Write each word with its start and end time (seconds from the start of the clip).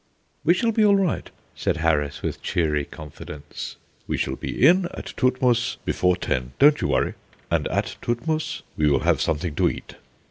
"We 0.43 0.55
shall 0.55 0.71
be 0.71 0.83
all 0.83 0.95
right," 0.95 1.29
said 1.53 1.77
Harris, 1.77 2.23
with 2.23 2.41
cheery 2.41 2.85
confidence. 2.85 3.75
"We 4.07 4.17
shall 4.17 4.35
be 4.35 4.65
in 4.67 4.85
at 4.85 5.13
Todtmoos 5.15 5.77
before 5.85 6.15
ten, 6.15 6.53
don't 6.57 6.81
you 6.81 6.87
worry. 6.87 7.13
And 7.51 7.67
at 7.67 7.97
Todtmoos 8.01 8.63
we 8.75 8.89
will 8.89 9.01
have 9.01 9.21
something 9.21 9.53
to 9.53 9.69
eat." 9.69 9.97